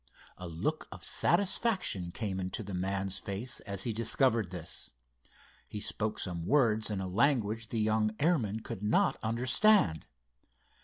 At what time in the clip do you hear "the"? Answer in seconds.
2.63-2.73, 7.69-7.79